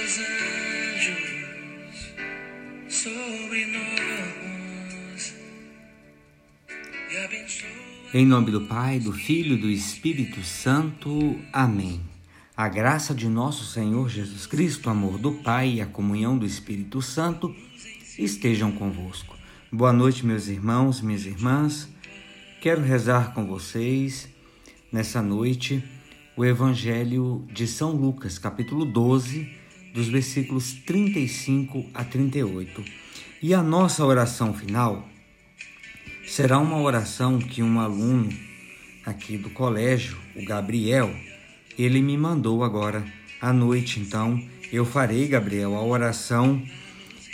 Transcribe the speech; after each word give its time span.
teus 0.00 0.18
anjos 0.18 1.28
sobre 2.88 3.66
nós 3.66 5.34
e 7.10 7.16
abençoa. 7.18 7.68
Em 8.14 8.24
nome 8.24 8.50
do 8.50 8.62
Pai, 8.62 8.98
do 8.98 9.12
Filho 9.12 9.56
e 9.56 9.60
do 9.60 9.68
Espírito 9.68 10.42
Santo. 10.42 11.38
Amém. 11.52 12.00
A 12.56 12.66
graça 12.68 13.14
de 13.14 13.28
nosso 13.28 13.66
Senhor 13.66 14.08
Jesus 14.08 14.46
Cristo, 14.46 14.86
o 14.86 14.90
amor 14.90 15.18
do 15.18 15.32
Pai 15.32 15.74
e 15.74 15.80
a 15.82 15.86
comunhão 15.86 16.38
do 16.38 16.46
Espírito 16.46 17.02
Santo 17.02 17.54
estejam 18.18 18.72
convosco. 18.72 19.36
Boa 19.70 19.92
noite, 19.92 20.24
meus 20.24 20.48
irmãos, 20.48 21.02
minhas 21.02 21.26
irmãs. 21.26 21.88
Quero 22.60 22.80
rezar 22.80 23.34
com 23.34 23.46
vocês 23.46 24.28
nessa 24.90 25.20
noite 25.20 25.84
o 26.36 26.44
Evangelho 26.44 27.46
de 27.52 27.66
São 27.66 27.92
Lucas, 27.92 28.38
capítulo 28.38 28.84
12, 28.86 29.59
dos 29.92 30.08
versículos 30.08 30.72
35 30.86 31.86
a 31.94 32.04
38. 32.04 32.84
E 33.42 33.54
a 33.54 33.62
nossa 33.62 34.04
oração 34.04 34.52
final 34.52 35.08
será 36.26 36.58
uma 36.58 36.78
oração 36.80 37.38
que 37.38 37.62
um 37.62 37.80
aluno 37.80 38.30
aqui 39.04 39.36
do 39.36 39.50
colégio, 39.50 40.16
o 40.36 40.44
Gabriel, 40.44 41.14
ele 41.78 42.00
me 42.02 42.16
mandou 42.16 42.62
agora 42.62 43.04
à 43.40 43.52
noite. 43.52 43.98
Então, 43.98 44.40
eu 44.72 44.84
farei, 44.84 45.26
Gabriel, 45.26 45.74
a 45.74 45.82
oração 45.82 46.62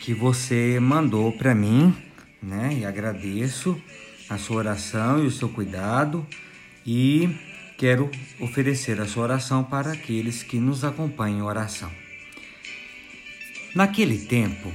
que 0.03 0.15
você 0.15 0.79
mandou 0.81 1.33
para 1.33 1.55
mim, 1.55 1.95
né? 2.43 2.79
E 2.81 2.85
agradeço 2.85 3.81
a 4.29 4.39
sua 4.39 4.57
oração 4.57 5.23
e 5.23 5.27
o 5.27 5.31
seu 5.31 5.49
cuidado 5.49 6.27
e 6.87 7.29
quero 7.77 8.11
oferecer 8.41 9.01
a 9.01 9.07
sua 9.07 9.25
oração 9.25 9.65
para 9.65 9.93
aqueles 9.93 10.43
que 10.43 10.59
nos 10.59 10.85
acompanham 10.85 11.39
em 11.39 11.43
oração. 11.43 12.06
Naquele 13.77 14.17
tempo, 14.17 14.73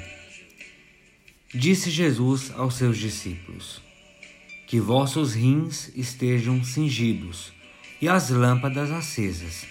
disse 1.52 1.90
Jesus 1.90 2.52
aos 2.56 2.76
seus 2.76 3.00
discípulos: 3.00 3.82
Que 4.68 4.80
vossos 4.80 5.34
rins 5.34 5.92
estejam 5.96 6.64
cingidos 6.64 7.52
e 8.00 8.08
as 8.08 8.30
lâmpadas 8.30 8.92
acesas. 8.92 9.66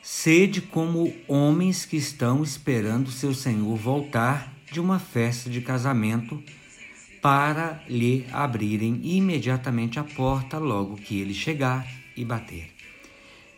Sede 0.00 0.60
como 0.60 1.12
homens 1.26 1.84
que 1.84 1.96
estão 1.96 2.40
esperando 2.40 3.10
seu 3.10 3.34
Senhor 3.34 3.76
voltar 3.76 4.54
de 4.70 4.78
uma 4.78 5.00
festa 5.00 5.50
de 5.50 5.60
casamento 5.60 6.40
para 7.20 7.82
lhe 7.88 8.24
abrirem 8.30 9.00
imediatamente 9.02 9.98
a 9.98 10.04
porta 10.04 10.58
logo 10.58 10.94
que 10.94 11.18
ele 11.18 11.34
chegar 11.34 11.84
e 12.16 12.24
bater. 12.24 12.70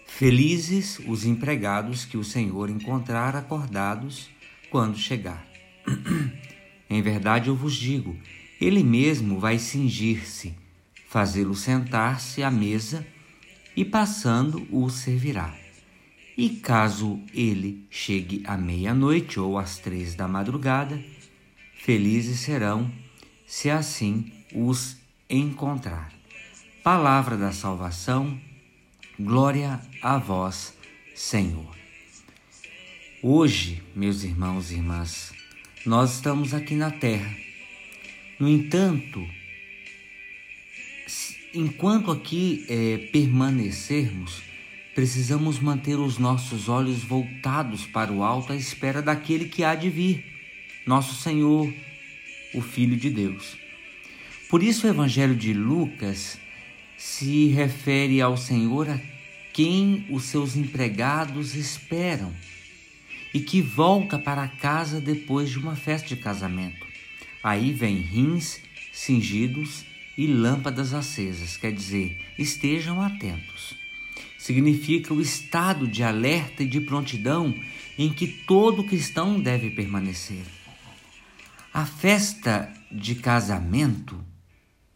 Felizes 0.07 0.99
os 1.07 1.27
empregados 1.27 2.07
que 2.07 2.17
o 2.17 2.25
Senhor 2.25 2.71
encontrar 2.71 3.37
acordados 3.37 4.33
quando 4.75 4.99
chegar. 4.99 5.47
em 6.91 7.01
verdade 7.01 7.47
eu 7.49 7.55
vos 7.55 7.77
digo, 7.77 8.19
ele 8.61 8.83
mesmo 8.83 9.39
vai 9.39 9.57
cingir-se, 9.57 10.53
fazê-lo 11.07 11.55
sentar-se 11.55 12.43
à 12.43 12.51
mesa 12.51 13.07
e 13.77 13.85
passando 13.85 14.67
o 14.73 14.91
servirá. 14.91 15.55
E 16.37 16.51
caso 16.51 17.21
ele 17.33 17.87
chegue 17.89 18.43
à 18.45 18.57
meia-noite 18.57 19.39
ou 19.39 19.57
às 19.57 19.79
três 19.79 20.17
da 20.17 20.27
madrugada, 20.27 21.01
felizes 21.77 22.41
serão 22.41 22.91
se 23.47 23.71
assim 23.71 24.33
os 24.53 24.97
encontrar. 25.31 26.13
Palavra 26.83 27.37
da 27.37 27.53
salvação, 27.53 28.37
glória 29.21 29.81
a 30.03 30.19
vós, 30.19 30.77
Senhor. 31.15 31.84
Hoje, 33.27 33.83
meus 33.97 34.23
irmãos 34.23 34.71
e 34.71 34.75
irmãs, 34.75 35.33
nós 35.87 36.17
estamos 36.17 36.53
aqui 36.53 36.75
na 36.75 36.91
terra. 36.91 37.35
No 38.39 38.47
entanto, 38.47 39.27
enquanto 41.55 42.11
aqui 42.11 42.67
é, 42.69 42.99
permanecermos, 43.11 44.43
precisamos 44.95 45.59
manter 45.59 45.95
os 45.95 46.19
nossos 46.19 46.69
olhos 46.69 47.03
voltados 47.03 47.87
para 47.87 48.13
o 48.13 48.23
alto 48.23 48.53
à 48.53 48.57
espera 48.57 49.01
daquele 49.01 49.47
que 49.47 49.65
há 49.65 49.75
de 49.75 49.89
vir, 49.89 50.23
nosso 50.87 51.15
Senhor, 51.15 51.73
o 52.53 52.61
Filho 52.61 52.95
de 52.95 53.09
Deus. 53.09 53.57
Por 54.51 54.63
isso, 54.63 54.87
o 54.87 54.91
Evangelho 54.91 55.35
de 55.35 55.55
Lucas 55.55 56.39
se 56.99 57.47
refere 57.47 58.21
ao 58.21 58.37
Senhor 58.37 58.91
a 58.91 59.01
quem 59.51 60.05
os 60.11 60.25
seus 60.25 60.57
empregados 60.57 61.55
esperam 61.55 62.31
e 63.35 63.41
que 63.41 63.61
volta 63.61 64.19
para 64.19 64.47
casa 64.47 65.01
depois 65.01 65.51
de 65.51 65.59
uma 65.59 65.75
festa 65.75 66.09
de 66.09 66.17
casamento. 66.17 66.87
Aí 67.43 67.73
vem 67.73 67.97
rins 67.97 68.61
cingidos 68.93 69.85
e 70.17 70.29
lâmpadas 70.29 70.95
acesas, 70.95 71.57
quer 71.57 71.73
dizer, 71.73 72.17
estejam 72.39 73.03
atentos. 73.03 73.75
Significa 74.39 75.13
o 75.13 75.21
estado 75.21 75.89
de 75.89 76.05
alerta 76.05 76.63
e 76.63 76.67
de 76.67 76.81
prontidão 76.81 77.53
em 77.99 78.13
que 78.13 78.29
todo 78.29 78.85
cristão 78.85 79.41
deve 79.41 79.71
permanecer. 79.71 80.45
A 81.73 81.85
festa 81.85 82.73
de 82.93 83.17
casamento 83.17 84.25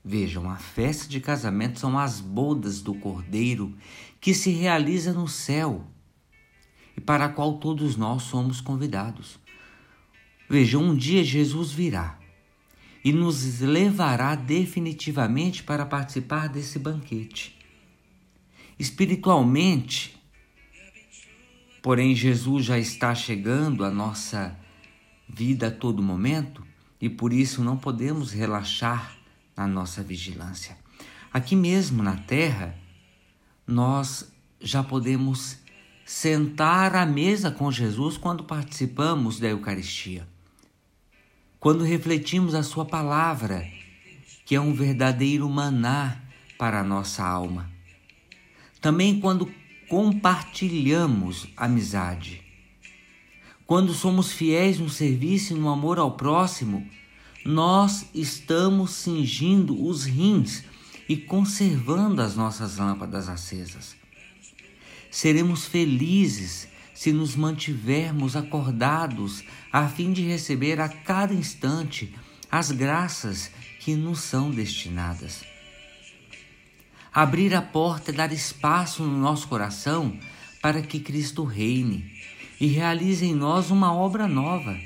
Vejam, 0.04 0.48
a 0.48 0.56
festa 0.56 1.06
de 1.06 1.21
casamento 1.21 1.78
são 1.78 1.98
as 1.98 2.19
bodas 2.19 2.81
do 2.81 2.94
Cordeiro 2.94 3.77
que 4.19 4.32
se 4.32 4.50
realiza 4.50 5.12
no 5.12 5.28
céu 5.28 5.84
e 6.98 7.00
para 7.00 7.26
a 7.26 7.28
qual 7.28 7.59
todos 7.59 7.94
nós 7.94 8.25
somos 8.25 8.60
convidados. 8.60 9.38
Vejam, 10.50 10.82
um 10.82 10.97
dia 10.97 11.22
Jesus 11.22 11.70
virá 11.70 12.19
e 13.04 13.12
nos 13.12 13.60
levará 13.60 14.34
definitivamente 14.34 15.62
para 15.62 15.86
participar 15.86 16.48
desse 16.48 16.76
banquete. 16.76 17.56
Espiritualmente, 18.76 20.20
porém, 21.81 22.16
Jesus 22.16 22.64
já 22.64 22.76
está 22.76 23.15
chegando 23.15 23.84
à 23.84 23.92
nossa 23.92 24.59
vida 25.28 25.69
a 25.69 25.70
todo 25.70 26.03
momento 26.03 26.66
e 27.00 27.09
por 27.09 27.32
isso 27.32 27.62
não 27.62 27.76
podemos 27.76 28.32
relaxar 28.32 29.16
na 29.56 29.69
nossa 29.69 30.03
vigilância. 30.03 30.76
Aqui 31.32 31.54
mesmo 31.54 32.03
na 32.03 32.16
terra, 32.16 32.76
nós 33.65 34.32
já 34.60 34.82
podemos 34.82 35.59
sentar 36.09 36.97
à 36.97 37.05
mesa 37.05 37.51
com 37.51 37.71
Jesus 37.71 38.17
quando 38.17 38.43
participamos 38.43 39.39
da 39.39 39.49
Eucaristia. 39.49 40.27
Quando 41.61 41.85
refletimos 41.85 42.55
a 42.55 42.63
Sua 42.63 42.87
palavra, 42.87 43.69
que 44.47 44.55
é 44.55 44.61
um 44.61 44.73
verdadeiro 44.73 45.47
maná 45.51 46.19
para 46.57 46.81
a 46.81 46.83
nossa 46.83 47.23
alma. 47.23 47.71
Também 48.81 49.21
quando 49.21 49.53
compartilhamos 49.87 51.47
amizade. 51.55 52.43
Quando 53.67 53.93
somos 53.93 54.33
fiéis 54.33 54.79
no 54.79 54.89
serviço 54.89 55.53
e 55.53 55.61
no 55.61 55.69
amor 55.69 55.99
ao 55.99 56.13
próximo, 56.13 56.89
nós 57.45 58.09
estamos 58.15 58.93
cingindo 58.93 59.87
os 59.87 60.07
rins 60.07 60.65
e 61.07 61.19
conservando 61.19 62.23
as 62.23 62.35
nossas 62.35 62.79
lâmpadas 62.79 63.29
acesas. 63.29 63.99
Seremos 65.11 65.65
felizes 65.65 66.69
se 66.99 67.13
nos 67.13 67.37
mantivermos 67.37 68.35
acordados 68.35 69.45
a 69.73 69.87
fim 69.89 70.13
de 70.13 70.23
receber 70.23 70.81
a 70.81 70.89
cada 70.89 71.33
instante 71.33 72.13
as 72.51 72.73
graças 72.73 73.51
que 73.78 73.95
nos 73.95 74.21
são 74.21 74.51
destinadas. 74.51 75.45
Abrir 77.15 77.55
a 77.55 77.63
porta 77.63 78.10
é 78.10 78.15
dar 78.15 78.33
espaço 78.33 79.05
no 79.05 79.16
nosso 79.16 79.47
coração 79.47 80.19
para 80.60 80.83
que 80.83 80.99
Cristo 80.99 81.45
reine 81.45 82.11
e 82.61 82.66
realize 82.66 83.25
em 83.25 83.34
nós 83.34 83.71
uma 83.71 83.95
obra 83.95 84.27
nova 84.27 84.77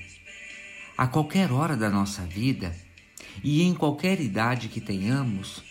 a 0.99 1.07
qualquer 1.07 1.51
hora 1.51 1.77
da 1.77 1.89
nossa 1.89 2.23
vida 2.27 2.77
e 3.43 3.63
em 3.63 3.73
qualquer 3.73 4.21
idade 4.21 4.69
que 4.69 4.81
tenhamos, 4.81 5.63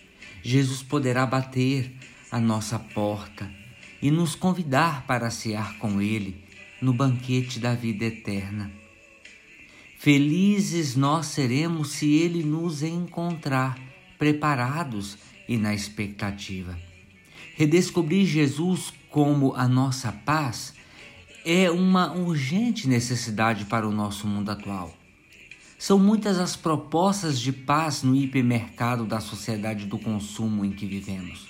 Jesus 0.41 0.81
poderá 0.81 1.25
bater 1.25 1.95
a 2.31 2.39
nossa 2.39 2.79
porta 2.79 3.60
e 4.01 4.09
nos 4.09 4.35
convidar 4.35 5.05
para 5.05 5.29
cear 5.29 5.77
com 5.77 6.01
Ele 6.01 6.43
no 6.81 6.93
banquete 6.93 7.59
da 7.59 7.75
vida 7.75 8.05
eterna. 8.05 8.71
Felizes 9.97 10.95
nós 10.95 11.27
seremos 11.27 11.91
se 11.91 12.11
Ele 12.13 12.43
nos 12.43 12.81
encontrar 12.81 13.77
preparados 14.17 15.17
e 15.47 15.57
na 15.57 15.75
expectativa. 15.75 16.77
Redescobrir 17.55 18.25
Jesus 18.25 18.91
como 19.09 19.53
a 19.53 19.67
nossa 19.67 20.11
paz 20.11 20.73
é 21.45 21.69
uma 21.69 22.13
urgente 22.13 22.87
necessidade 22.87 23.65
para 23.65 23.87
o 23.87 23.91
nosso 23.91 24.25
mundo 24.25 24.49
atual. 24.49 24.95
São 25.77 25.99
muitas 25.99 26.39
as 26.39 26.55
propostas 26.55 27.39
de 27.39 27.51
paz 27.51 28.03
no 28.03 28.15
hipermercado 28.15 29.05
da 29.05 29.19
sociedade 29.19 29.85
do 29.85 29.97
consumo 29.97 30.63
em 30.63 30.71
que 30.71 30.85
vivemos. 30.85 31.47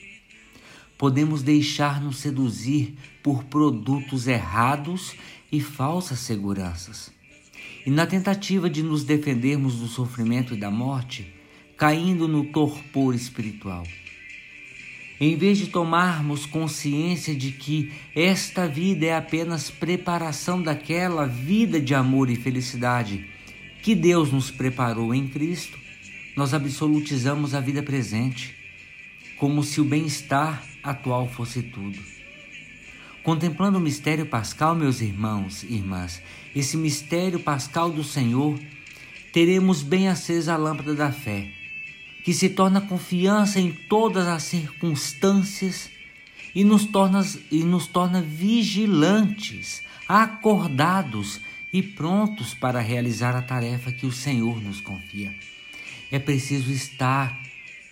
Podemos 1.01 1.41
deixar-nos 1.41 2.17
seduzir 2.17 2.93
por 3.23 3.45
produtos 3.45 4.27
errados 4.27 5.15
e 5.51 5.59
falsas 5.59 6.19
seguranças. 6.19 7.11
E 7.83 7.89
na 7.89 8.05
tentativa 8.05 8.69
de 8.69 8.83
nos 8.83 9.03
defendermos 9.03 9.79
do 9.79 9.87
sofrimento 9.87 10.53
e 10.53 10.57
da 10.57 10.69
morte, 10.69 11.33
caindo 11.75 12.27
no 12.27 12.45
torpor 12.51 13.15
espiritual. 13.15 13.83
Em 15.19 15.35
vez 15.35 15.57
de 15.57 15.69
tomarmos 15.69 16.45
consciência 16.45 17.33
de 17.33 17.51
que 17.51 17.91
esta 18.15 18.67
vida 18.67 19.07
é 19.07 19.15
apenas 19.15 19.71
preparação 19.71 20.61
daquela 20.61 21.25
vida 21.25 21.81
de 21.81 21.95
amor 21.95 22.29
e 22.29 22.35
felicidade 22.35 23.25
que 23.81 23.95
Deus 23.95 24.31
nos 24.31 24.51
preparou 24.51 25.15
em 25.15 25.27
Cristo, 25.27 25.79
nós 26.37 26.53
absolutizamos 26.53 27.55
a 27.55 27.59
vida 27.59 27.81
presente, 27.81 28.55
como 29.39 29.63
se 29.63 29.81
o 29.81 29.83
bem-estar 29.83 30.69
atual 30.83 31.27
fosse 31.27 31.61
tudo. 31.61 31.99
Contemplando 33.23 33.77
o 33.77 33.81
mistério 33.81 34.25
pascal, 34.25 34.75
meus 34.75 34.99
irmãos 34.99 35.63
e 35.63 35.75
irmãs, 35.75 36.21
esse 36.55 36.75
mistério 36.75 37.39
pascal 37.39 37.91
do 37.91 38.03
Senhor, 38.03 38.59
teremos 39.31 39.83
bem 39.83 40.07
acesa 40.07 40.53
a 40.53 40.57
lâmpada 40.57 40.95
da 40.95 41.11
fé, 41.11 41.47
que 42.23 42.33
se 42.33 42.49
torna 42.49 42.81
confiança 42.81 43.59
em 43.59 43.71
todas 43.71 44.27
as 44.27 44.43
circunstâncias 44.43 45.89
e 46.53 46.63
nos 46.63 46.85
torna, 46.85 47.25
e 47.51 47.63
nos 47.63 47.85
torna 47.87 48.21
vigilantes, 48.21 49.83
acordados 50.07 51.41
e 51.71 51.81
prontos 51.81 52.53
para 52.53 52.81
realizar 52.81 53.35
a 53.35 53.41
tarefa 53.41 53.91
que 53.91 54.05
o 54.05 54.11
Senhor 54.11 54.61
nos 54.61 54.81
confia. 54.81 55.33
É 56.11 56.19
preciso 56.19 56.71
estar 56.71 57.39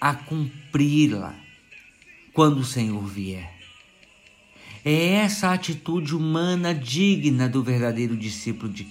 a 0.02 0.14
cumpri-la 0.14 1.49
quando 2.40 2.60
o 2.60 2.64
Senhor 2.64 3.06
vier. 3.06 3.54
É 4.86 5.16
essa 5.16 5.52
atitude 5.52 6.16
humana 6.16 6.74
digna 6.74 7.50
do 7.50 7.62
verdadeiro 7.62 8.16
discípulo 8.16 8.72
de, 8.72 8.86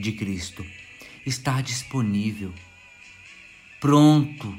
de 0.00 0.12
Cristo. 0.12 0.64
Estar 1.26 1.64
disponível, 1.64 2.54
pronto, 3.80 4.56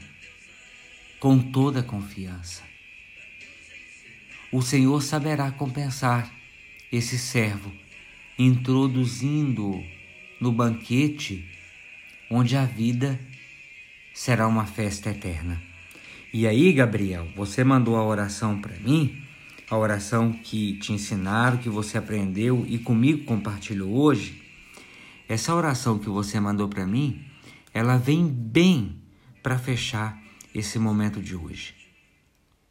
com 1.22 1.40
toda 1.40 1.80
a 1.80 1.84
confiança. 1.84 2.64
O 4.52 4.62
Senhor 4.62 5.02
saberá 5.02 5.50
compensar 5.50 6.30
esse 6.92 7.18
servo, 7.18 7.72
introduzindo-o 8.38 9.82
no 10.42 10.52
banquete 10.52 11.50
onde 12.30 12.58
a 12.58 12.66
vida 12.66 13.18
será 14.14 14.46
uma 14.50 14.66
festa 14.66 15.12
eterna. 15.12 15.73
E 16.34 16.48
aí, 16.48 16.74
Gabriel, 16.74 17.28
você 17.36 17.64
mandou 17.64 17.96
a 17.96 18.04
oração 18.04 18.60
para 18.60 18.76
mim? 18.80 19.24
a 19.74 19.78
oração 19.78 20.32
que 20.32 20.78
te 20.78 20.94
ensinaram, 20.94 21.58
que 21.58 21.68
você 21.68 21.98
aprendeu 21.98 22.64
e 22.68 22.78
comigo 22.78 23.26
compartilhou 23.26 23.92
hoje, 23.92 24.40
essa 25.28 25.56
oração 25.56 25.98
que 25.98 26.10
você 26.10 26.40
mandou 26.40 26.68
para 26.68 26.86
mim, 26.86 27.26
ela 27.74 27.98
vem 27.98 28.28
bem 28.28 29.02
para 29.42 29.58
fechar 29.58 30.22
esse 30.54 30.78
momento 30.78 31.20
de 31.22 31.36
hoje. 31.36 31.74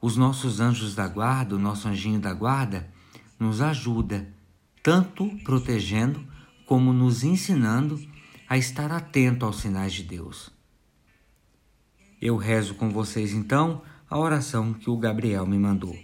Os 0.01 0.17
nossos 0.17 0.61
anjos 0.61 0.95
da 0.95 1.09
guarda, 1.09 1.57
o 1.57 1.59
nosso 1.59 1.89
anjinho 1.89 2.21
da 2.21 2.33
guarda, 2.33 2.89
nos 3.37 3.61
ajuda, 3.61 4.29
tanto 4.81 5.29
protegendo 5.43 6.25
como 6.67 6.93
nos 6.93 7.25
ensinando 7.25 8.01
a 8.49 8.57
estar 8.57 8.93
atento 8.93 9.45
aos 9.45 9.61
sinais 9.61 9.93
de 9.93 10.05
Deus. 10.05 10.53
Eu 12.23 12.37
rezo 12.37 12.77
com 12.77 12.89
vocês 12.89 13.33
então 13.33 13.83
a 14.09 14.17
oração 14.17 14.73
que 14.73 14.89
o 14.89 14.97
Gabriel 14.97 15.45
me 15.45 15.59
mandou. 15.59 15.99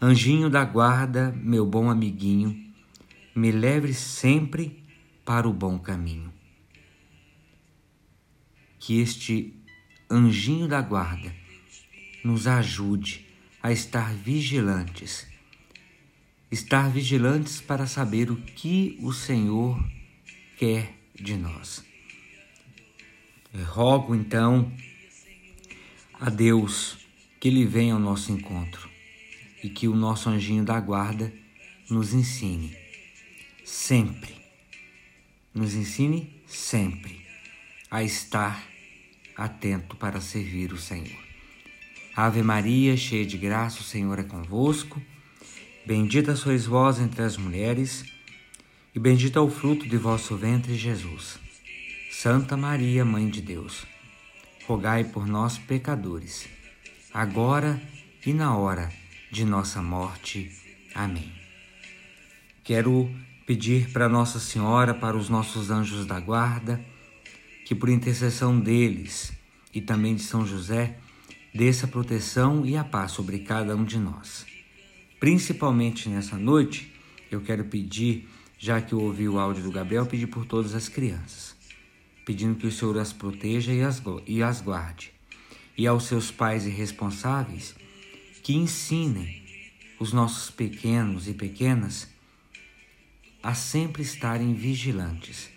Anjinho 0.00 0.50
da 0.50 0.64
guarda, 0.64 1.30
meu 1.36 1.64
bom 1.64 1.88
amiguinho, 1.88 2.60
me 3.32 3.52
leve 3.52 3.94
sempre 3.94 4.82
para 5.24 5.48
o 5.48 5.52
bom 5.52 5.78
caminho. 5.78 6.32
Que 8.80 8.98
este 8.98 9.54
anjinho 10.10 10.66
da 10.66 10.82
guarda 10.82 11.32
nos 12.24 12.48
ajude 12.48 13.24
a 13.62 13.70
estar 13.70 14.12
vigilantes, 14.12 15.24
estar 16.50 16.90
vigilantes 16.90 17.60
para 17.60 17.86
saber 17.86 18.28
o 18.28 18.36
que 18.38 18.98
o 19.00 19.12
Senhor 19.12 19.80
quer 20.58 20.92
de 21.14 21.36
nós. 21.36 21.84
Eu 23.54 23.64
rogo 23.66 24.16
então 24.16 24.72
a 26.22 26.30
Deus 26.30 26.98
que 27.40 27.48
Ele 27.48 27.66
venha 27.66 27.94
ao 27.94 27.98
nosso 27.98 28.30
encontro 28.30 28.88
e 29.60 29.68
que 29.68 29.88
o 29.88 29.96
nosso 29.96 30.28
anjinho 30.28 30.64
da 30.64 30.78
guarda 30.78 31.32
nos 31.90 32.14
ensine 32.14 32.76
sempre, 33.64 34.32
nos 35.52 35.74
ensine 35.74 36.40
sempre 36.46 37.26
a 37.90 38.04
estar 38.04 38.64
atento 39.36 39.96
para 39.96 40.20
servir 40.20 40.72
o 40.72 40.78
Senhor. 40.78 41.20
Ave 42.14 42.40
Maria, 42.40 42.96
cheia 42.96 43.26
de 43.26 43.36
graça, 43.36 43.80
o 43.80 43.84
Senhor 43.84 44.16
é 44.16 44.22
convosco. 44.22 45.02
Bendita 45.84 46.36
sois 46.36 46.66
vós 46.66 47.00
entre 47.00 47.22
as 47.22 47.36
mulheres, 47.36 48.04
e 48.94 49.00
bendito 49.00 49.40
é 49.40 49.42
o 49.42 49.50
fruto 49.50 49.88
de 49.88 49.96
vosso 49.96 50.36
ventre, 50.36 50.76
Jesus. 50.76 51.40
Santa 52.12 52.56
Maria, 52.56 53.04
Mãe 53.04 53.28
de 53.28 53.40
Deus, 53.40 53.90
rogai 54.66 55.04
por 55.04 55.26
nós, 55.26 55.58
pecadores, 55.58 56.48
agora 57.12 57.80
e 58.24 58.32
na 58.32 58.56
hora 58.56 58.90
de 59.30 59.44
nossa 59.44 59.82
morte. 59.82 60.50
Amém. 60.94 61.32
Quero 62.62 63.10
pedir 63.46 63.90
para 63.90 64.08
Nossa 64.08 64.38
Senhora, 64.38 64.94
para 64.94 65.16
os 65.16 65.28
nossos 65.28 65.70
anjos 65.70 66.06
da 66.06 66.20
guarda, 66.20 66.80
que 67.64 67.74
por 67.74 67.88
intercessão 67.88 68.58
deles 68.58 69.32
e 69.74 69.80
também 69.80 70.14
de 70.14 70.22
São 70.22 70.46
José, 70.46 70.98
desça 71.54 71.86
a 71.86 71.88
proteção 71.88 72.64
e 72.64 72.76
a 72.76 72.84
paz 72.84 73.12
sobre 73.12 73.40
cada 73.40 73.74
um 73.74 73.84
de 73.84 73.98
nós. 73.98 74.46
Principalmente 75.18 76.08
nessa 76.08 76.36
noite, 76.36 76.92
eu 77.30 77.40
quero 77.40 77.64
pedir, 77.64 78.28
já 78.58 78.80
que 78.80 78.92
eu 78.92 79.00
ouvi 79.00 79.28
o 79.28 79.38
áudio 79.38 79.62
do 79.62 79.72
Gabriel, 79.72 80.06
pedir 80.06 80.26
por 80.26 80.44
todas 80.44 80.74
as 80.74 80.88
crianças, 80.88 81.56
pedindo 82.24 82.56
que 82.56 82.66
o 82.66 82.72
Senhor 82.72 82.98
as 82.98 83.12
proteja 83.12 83.72
e 83.72 83.82
as, 83.82 84.02
e 84.26 84.42
as 84.42 84.60
guarde. 84.60 85.12
E 85.76 85.86
aos 85.86 86.04
seus 86.04 86.30
pais 86.30 86.66
irresponsáveis, 86.66 87.74
que 88.42 88.54
ensinem 88.54 89.42
os 89.98 90.12
nossos 90.12 90.50
pequenos 90.50 91.28
e 91.28 91.32
pequenas 91.32 92.08
a 93.42 93.54
sempre 93.54 94.02
estarem 94.02 94.54
vigilantes, 94.54 95.50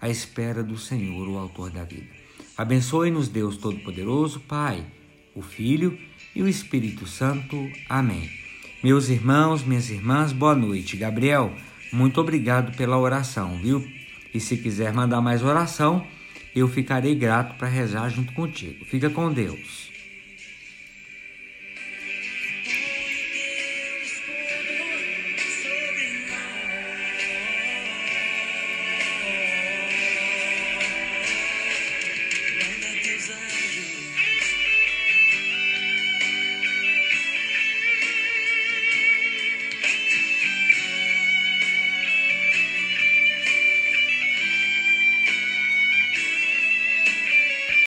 à 0.00 0.08
espera 0.08 0.62
do 0.62 0.78
Senhor, 0.78 1.28
o 1.28 1.36
Autor 1.36 1.70
da 1.70 1.84
vida. 1.84 2.08
Abençoe-nos, 2.56 3.28
Deus 3.28 3.58
Todo-Poderoso, 3.58 4.40
Pai, 4.40 4.84
o 5.34 5.42
Filho 5.42 5.98
e 6.34 6.42
o 6.42 6.48
Espírito 6.48 7.06
Santo. 7.06 7.70
Amém. 7.88 8.30
Meus 8.82 9.08
irmãos, 9.08 9.62
minhas 9.64 9.90
irmãs, 9.90 10.32
boa 10.32 10.54
noite. 10.54 10.96
Gabriel, 10.96 11.54
muito 11.92 12.20
obrigado 12.20 12.74
pela 12.76 12.98
oração, 12.98 13.58
viu? 13.58 13.86
E 14.36 14.40
se 14.40 14.58
quiser 14.58 14.92
mandar 14.92 15.22
mais 15.22 15.42
oração, 15.42 16.06
eu 16.54 16.68
ficarei 16.68 17.14
grato 17.14 17.56
para 17.56 17.68
rezar 17.68 18.10
junto 18.10 18.34
contigo. 18.34 18.84
Fica 18.84 19.08
com 19.08 19.32
Deus. 19.32 19.90